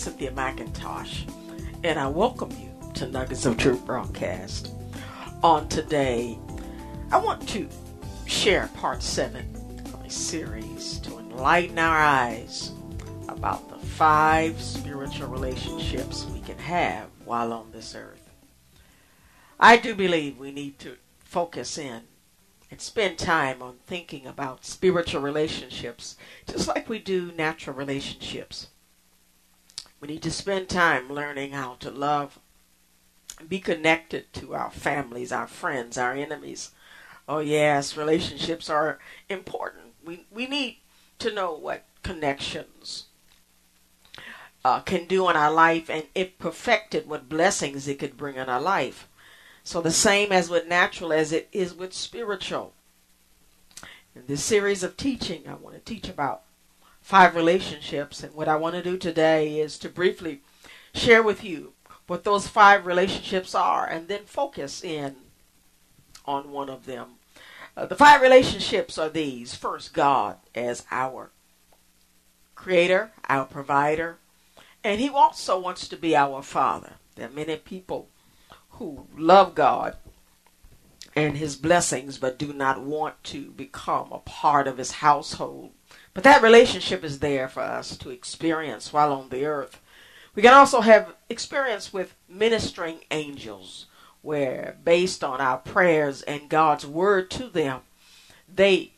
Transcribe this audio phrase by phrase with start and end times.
[0.00, 1.30] Cynthia McIntosh,
[1.84, 4.72] and I welcome you to Nuggets of Truth broadcast.
[5.42, 6.38] On today,
[7.12, 7.68] I want to
[8.24, 9.54] share part seven
[9.92, 12.72] of a series to enlighten our eyes
[13.28, 18.30] about the five spiritual relationships we can have while on this earth.
[19.58, 22.04] I do believe we need to focus in
[22.70, 26.16] and spend time on thinking about spiritual relationships
[26.46, 28.68] just like we do natural relationships.
[30.00, 32.38] We need to spend time learning how to love,
[33.46, 36.70] be connected to our families, our friends, our enemies.
[37.28, 39.94] Oh yes, relationships are important.
[40.04, 40.78] We we need
[41.18, 43.06] to know what connections
[44.64, 48.48] uh, can do in our life, and if perfected, what blessings it could bring in
[48.48, 49.06] our life.
[49.62, 52.72] So the same as with natural as it is with spiritual.
[54.16, 56.42] In this series of teaching, I want to teach about
[57.10, 58.22] five relationships.
[58.22, 60.42] And what I want to do today is to briefly
[60.94, 61.72] share with you
[62.06, 65.16] what those five relationships are and then focus in
[66.24, 67.16] on one of them.
[67.76, 71.32] Uh, the five relationships are these first, God as our
[72.54, 74.18] creator, our provider,
[74.84, 76.92] and He also wants to be our Father.
[77.16, 78.08] There are many people
[78.78, 79.96] who love God
[81.16, 85.72] and His blessings but do not want to become a part of His household
[86.14, 89.80] but that relationship is there for us to experience while on the earth.
[90.34, 93.86] We can also have experience with ministering angels,
[94.22, 97.80] where based on our prayers and God's word to them,
[98.52, 98.92] they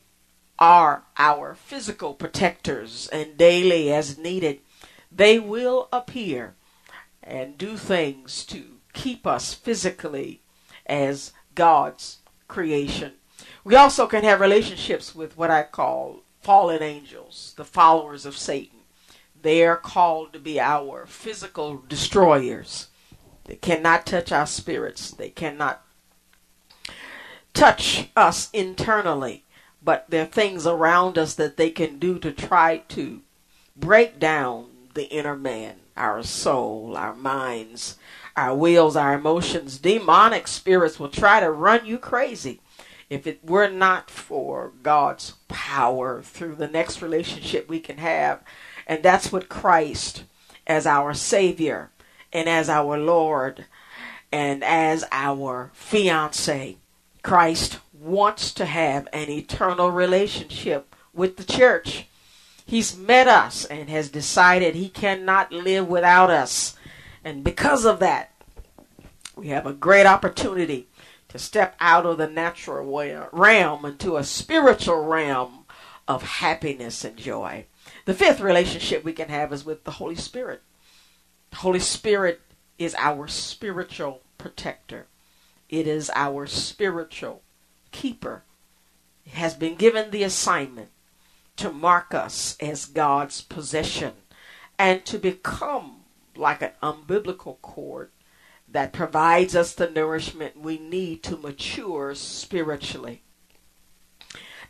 [0.59, 4.61] are our physical protectors, and daily as needed,
[5.11, 6.55] they will appear
[7.23, 10.41] and do things to keep us physically
[10.87, 12.19] as God's
[12.49, 13.13] creation.
[13.65, 18.81] We also can have relationships with what I call fallen angels, the followers of Satan.
[19.41, 22.89] They are called to be our physical destroyers.
[23.45, 25.11] They cannot touch our spirits.
[25.11, 25.85] They cannot
[27.55, 29.45] touch us internally.
[29.85, 33.21] But there are things around us that they can do to try to
[33.77, 37.97] break down the inner man, our soul, our minds,
[38.37, 39.79] our wills, our emotions.
[39.79, 42.61] Demonic spirits will try to run you crazy
[43.13, 48.43] if it were not for God's power through the next relationship we can have,
[48.87, 50.25] and that's what Christ
[50.67, 51.91] as our Savior
[52.33, 53.67] and as our Lord
[54.33, 56.77] and as our fiance,
[57.23, 62.07] Christ wants to have an eternal relationship with the church.
[62.65, 66.77] He's met us and has decided he cannot live without us.
[67.23, 68.33] And because of that,
[69.37, 70.89] we have a great opportunity
[71.33, 72.85] to step out of the natural
[73.33, 75.65] realm into a spiritual realm
[76.07, 77.65] of happiness and joy.
[78.05, 80.61] The fifth relationship we can have is with the Holy Spirit.
[81.49, 82.43] The Holy Spirit
[82.79, 85.07] is our spiritual protector.
[85.71, 87.43] It is our spiritual
[87.93, 88.43] keeper.
[89.25, 90.91] It has been given the assignment
[91.57, 94.13] to mark us as God's possession
[94.79, 96.03] and to become
[96.37, 98.11] like an umbilical cord
[98.73, 103.23] that provides us the nourishment we need to mature spiritually.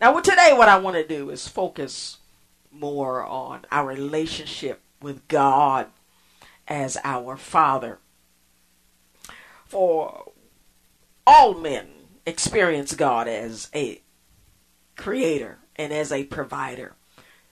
[0.00, 2.18] Now, today, what I want to do is focus
[2.72, 5.86] more on our relationship with God
[6.66, 7.98] as our Father.
[9.66, 10.32] For
[11.24, 11.88] all men
[12.26, 14.00] experience God as a
[14.96, 16.94] creator and as a provider.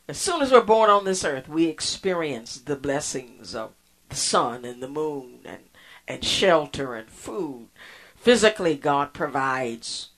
[0.09, 3.73] As soon as we're born on this earth, we experience the blessings of
[4.09, 5.70] the sun and the moon and
[6.11, 7.69] and shelter and food.
[8.17, 10.09] Physically, God provides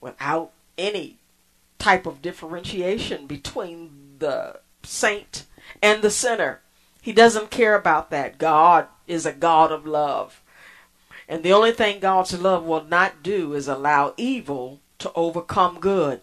[0.00, 1.18] without any
[1.78, 5.46] type of differentiation between the saint
[5.80, 6.60] and the sinner.
[7.00, 8.38] He doesn't care about that.
[8.38, 10.42] God is a God of love.
[11.28, 16.20] And the only thing God's love will not do is allow evil to overcome good.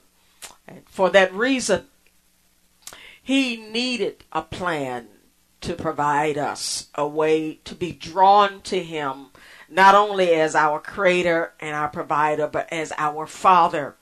[0.67, 1.85] And for that reason,
[3.21, 5.07] he needed a plan
[5.61, 9.27] to provide us a way to be drawn to Him,
[9.69, 13.95] not only as our Creator and our provider, but as our Father,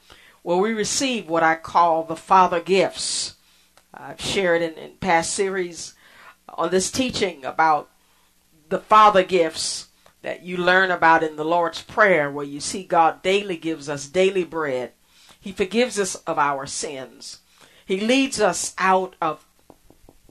[0.43, 3.35] where we receive what I call the Father gifts.
[3.93, 5.95] I've shared in, in past series
[6.49, 7.89] on this teaching about
[8.69, 9.87] the Father gifts
[10.21, 14.07] that you learn about in the Lord's Prayer, where you see God daily gives us
[14.07, 14.91] daily bread.
[15.39, 17.39] He forgives us of our sins.
[17.85, 19.45] He leads us out of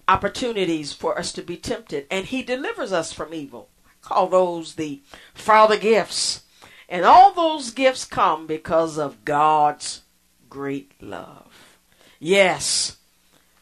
[0.08, 3.68] opportunities for us to be tempted, and He delivers us from evil.
[3.84, 5.02] I call those the
[5.34, 6.42] Father gifts.
[6.88, 10.02] And all those gifts come because of God's
[10.48, 11.78] great love.
[12.20, 12.98] Yes,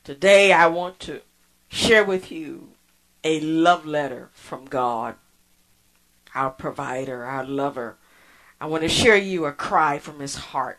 [0.04, 1.22] today I want to
[1.68, 2.68] share with you
[3.24, 5.16] a love letter from God,
[6.34, 7.96] our provider, our lover.
[8.60, 10.78] I want to share you a cry from his heart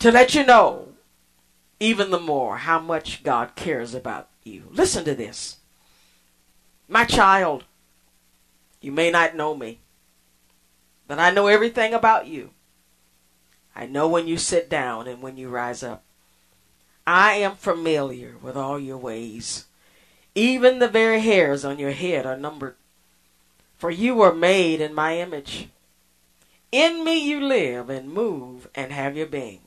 [0.00, 0.88] to let you know
[1.78, 4.64] even the more how much God cares about you.
[4.70, 5.56] Listen to this.
[6.88, 7.64] My child,
[8.80, 9.78] you may not know me,
[11.06, 12.50] but I know everything about you.
[13.74, 16.02] I know when you sit down and when you rise up.
[17.06, 19.66] I am familiar with all your ways.
[20.34, 22.76] Even the very hairs on your head are numbered.
[23.78, 25.68] For you were made in my image.
[26.70, 29.60] In me you live and move and have your being.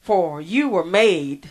[0.00, 1.50] For you were made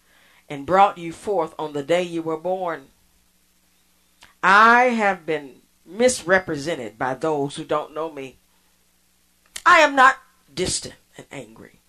[0.51, 2.87] and brought you forth on the day you were born.
[4.43, 8.35] I have been misrepresented by those who don't know me.
[9.65, 10.17] I am not
[10.53, 11.79] distant and angry,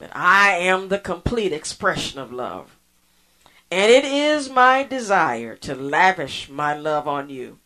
[0.00, 2.76] but I am the complete expression of love.
[3.70, 7.58] And it is my desire to lavish my love on you.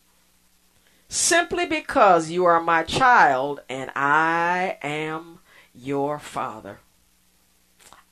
[1.09, 5.39] Simply because you are my child and I am
[5.73, 6.79] your father.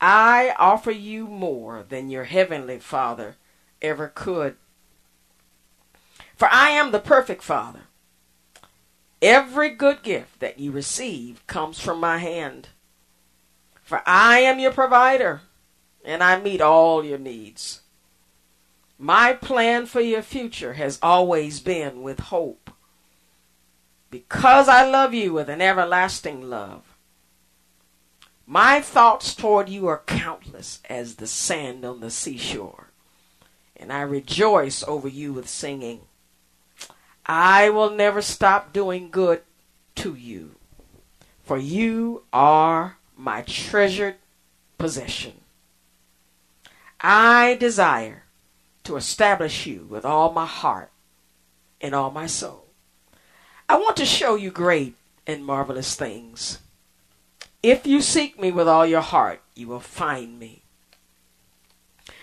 [0.08, 3.38] I offer you more than your heavenly father
[3.82, 4.56] ever could.
[6.36, 7.88] For I am the perfect father.
[9.20, 12.70] Every good gift that you receive comes from my hand.
[13.82, 15.42] For I am your provider,
[16.04, 17.82] and I meet all your needs.
[19.00, 22.70] My plan for your future has always been with hope.
[24.12, 26.95] Because I love you with an everlasting love.
[28.48, 32.90] My thoughts toward you are countless as the sand on the seashore,
[33.76, 36.02] and I rejoice over you with singing.
[37.26, 39.42] I will never stop doing good
[39.96, 40.56] to you,
[41.44, 44.18] for you are my treasured
[44.78, 45.42] possession.
[47.02, 48.26] I desire
[48.84, 50.92] to establish you with all my heart
[51.82, 52.68] and all my soul.
[53.68, 54.96] I want to show you great
[55.26, 56.60] and marvelous things.
[57.66, 60.62] If you seek me with all your heart, you will find me.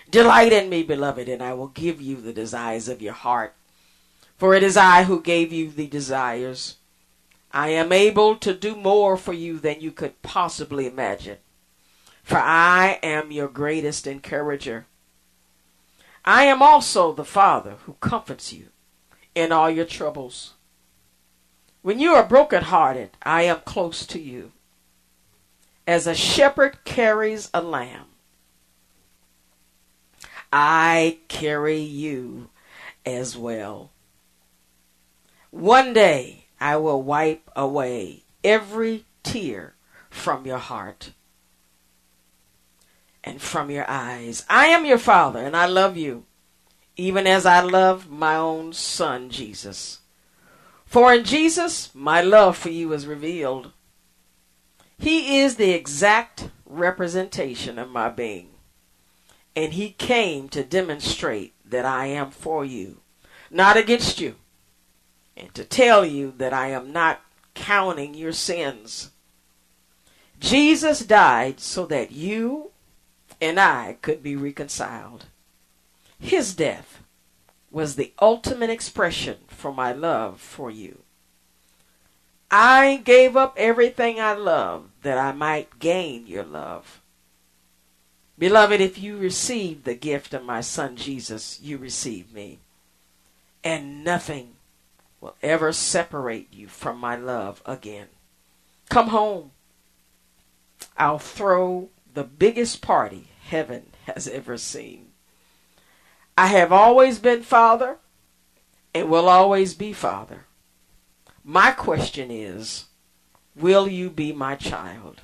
[0.09, 3.53] Delight in me, beloved, and I will give you the desires of your heart.
[4.37, 6.77] For it is I who gave you the desires.
[7.51, 11.39] I am able to do more for you than you could possibly imagine.
[12.23, 14.85] For I am your greatest encourager.
[16.23, 18.67] I am also the Father who comforts you
[19.35, 20.53] in all your troubles.
[21.81, 24.53] When you are brokenhearted, I am close to you.
[25.85, 28.05] As a shepherd carries a lamb,
[30.51, 32.49] I carry you
[33.05, 33.91] as well.
[35.51, 39.75] One day I will wipe away every tear
[40.09, 41.11] from your heart
[43.23, 44.45] and from your eyes.
[44.49, 46.25] I am your father, and I love you,
[46.95, 49.99] even as I love my own son, Jesus.
[50.85, 53.71] For in Jesus, my love for you is revealed.
[54.97, 58.49] He is the exact representation of my being,
[59.55, 63.01] and He came to demonstrate that I am for you,
[63.49, 64.35] not against you,
[65.35, 67.21] and to tell you that I am not
[67.53, 69.11] counting your sins.
[70.39, 72.71] Jesus died so that you
[73.39, 75.25] and I could be reconciled.
[76.19, 77.03] His death
[77.71, 80.99] was the ultimate expression for my love for you.
[82.55, 87.01] I gave up everything I loved that I might gain your love.
[88.37, 92.59] Beloved, if you receive the gift of my son Jesus, you receive me.
[93.63, 94.53] And nothing
[95.19, 98.09] will ever separate you from my love again.
[98.87, 99.49] Come home.
[100.95, 105.07] I'll throw the biggest party heaven has ever seen.
[106.37, 107.97] I have always been Father
[108.93, 110.45] and will always be Father.
[111.43, 112.85] My question is
[113.55, 115.21] Will you be my child?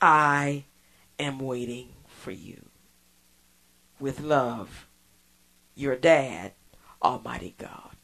[0.00, 0.64] I
[1.18, 2.66] am waiting for you.
[3.98, 4.86] With love,
[5.74, 6.52] your dad,
[7.02, 7.96] Almighty God.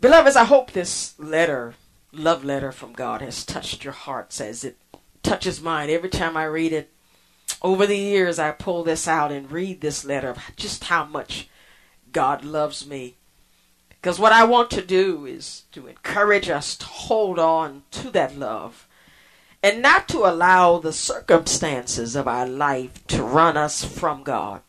[0.00, 1.74] Beloveds, I hope this letter,
[2.12, 4.76] love letter from God, has touched your hearts as it
[5.22, 6.90] touches mine every time I read it.
[7.62, 11.48] Over the years, I pull this out and read this letter of just how much
[12.12, 13.16] God loves me.
[14.04, 18.36] Because what I want to do is to encourage us to hold on to that
[18.36, 18.86] love
[19.62, 24.60] and not to allow the circumstances of our life to run us from God.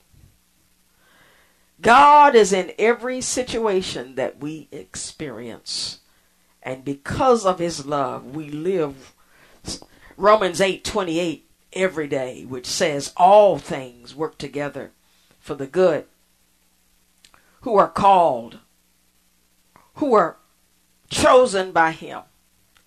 [1.81, 5.99] God is in every situation that we experience.
[6.63, 9.13] And because of his love, we live
[10.15, 14.93] Romans 8:28 every day, which says all things work together
[15.41, 16.05] for the good
[17.63, 18.59] who are called,
[19.95, 20.37] who are
[21.09, 22.21] chosen by him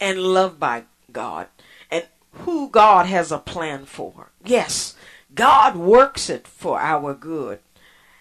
[0.01, 1.49] and loved by God
[1.91, 4.31] and who God has a plan for.
[4.45, 4.95] Yes,
[5.35, 7.61] God works it for our good.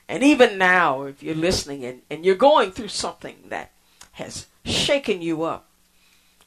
[0.08, 3.72] And even now, if you're listening and, and you're going through something that
[4.14, 5.68] has shaken you up,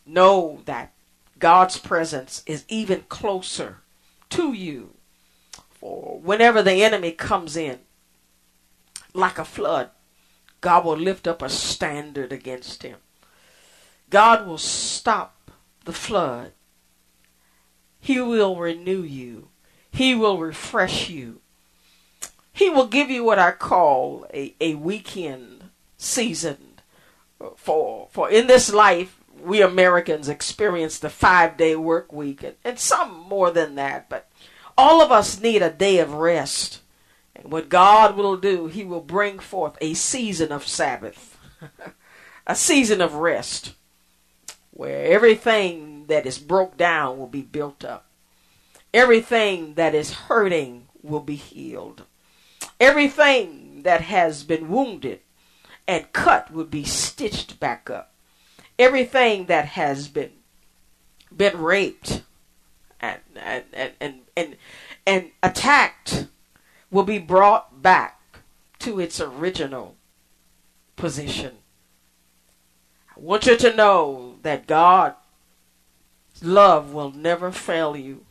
[0.06, 0.92] know that
[1.38, 3.78] God's presence is even closer
[4.30, 4.94] to you.
[5.70, 7.80] For whenever the enemy comes in
[9.14, 9.90] like a flood,
[10.60, 12.98] God will lift up a standard against him.
[14.10, 15.50] God will stop
[15.84, 16.52] the flood.
[18.00, 19.48] He will renew you.
[19.90, 21.40] He will refresh you.
[22.52, 26.58] He will give you what I call a, a weekend season.
[27.56, 32.78] For, for in this life, we Americans experience the five day work week, and, and
[32.78, 34.28] some more than that, but
[34.76, 36.80] all of us need a day of rest.
[37.40, 41.38] And what God will do, He will bring forth a season of Sabbath,
[42.46, 43.74] a season of rest,
[44.70, 48.06] where everything that is broke down will be built up,
[48.92, 52.04] everything that is hurting will be healed,
[52.78, 55.20] everything that has been wounded
[55.88, 58.12] and cut will be stitched back up,
[58.78, 60.32] everything that has been
[61.34, 62.22] been raped
[63.00, 64.56] and and and and, and,
[65.06, 66.26] and attacked
[66.90, 68.20] will be brought back
[68.80, 69.96] to its original
[70.96, 71.58] position.
[73.16, 75.16] I want you to know that God's
[76.42, 78.24] love will never fail you.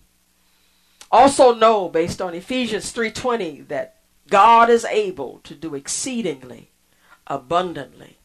[1.12, 3.96] Also know based on Ephesians 3:20 that
[4.30, 6.70] God is able to do exceedingly
[7.26, 8.18] abundantly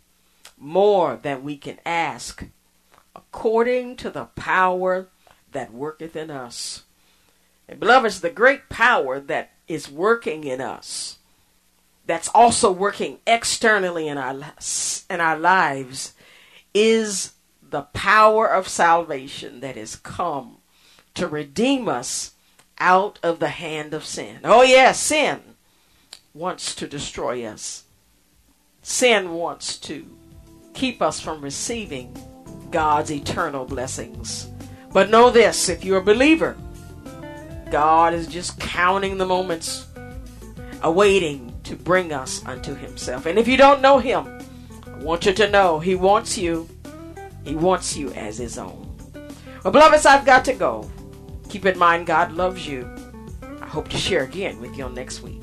[0.56, 2.44] more than we can ask
[3.16, 5.08] according to the power
[5.52, 6.84] that worketh in us.
[7.68, 11.18] And beloveds, the great power that is working in us,
[12.06, 14.52] that's also working externally in our
[15.10, 16.12] in our lives,
[16.74, 20.58] is the power of salvation that has come
[21.14, 22.32] to redeem us
[22.78, 24.40] out of the hand of sin.
[24.44, 25.40] Oh yes, sin
[26.34, 27.84] wants to destroy us.
[28.82, 30.04] Sin wants to
[30.74, 32.14] keep us from receiving
[32.70, 34.48] God's eternal blessings.
[34.92, 36.56] But know this if you're a believer,
[37.74, 39.88] God is just counting the moments,
[40.82, 43.26] awaiting to bring us unto Himself.
[43.26, 44.28] And if you don't know Him,
[44.86, 46.68] I want you to know He wants you.
[47.44, 48.96] He wants you as His own.
[49.64, 50.88] Well, beloveds, I've got to go.
[51.48, 52.88] Keep in mind, God loves you.
[53.60, 55.42] I hope to share again with you next week.